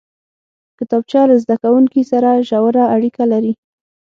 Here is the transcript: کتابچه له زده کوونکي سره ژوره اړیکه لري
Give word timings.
کتابچه 0.77 1.21
له 1.29 1.35
زده 1.43 1.55
کوونکي 1.63 2.01
سره 2.11 2.43
ژوره 2.49 2.83
اړیکه 2.95 3.23
لري 3.31 3.53